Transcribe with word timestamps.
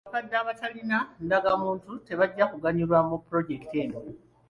Abakadde 0.03 0.35
abatalina 0.39 0.97
ndagamuntu 1.25 1.91
tebajja 2.05 2.43
kuganyulwa 2.51 2.97
mu 3.07 3.15
pulojekiti 3.23 3.75
eno. 3.83 3.99